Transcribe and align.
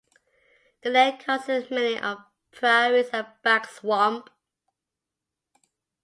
The 0.81 0.89
land 0.89 1.19
consists 1.19 1.69
mainly 1.69 1.99
of 1.99 2.17
prairies 2.51 3.09
and 3.13 3.27
backswamp. 3.45 4.29